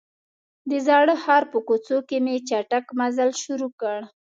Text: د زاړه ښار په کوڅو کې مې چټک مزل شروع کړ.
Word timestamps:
د 0.69 0.71
زاړه 0.87 1.15
ښار 1.23 1.43
په 1.51 1.59
کوڅو 1.67 1.97
کې 2.07 2.17
مې 2.23 2.35
چټک 2.49 2.85
مزل 2.99 3.29
شروع 3.43 3.71
کړ. 3.81 3.97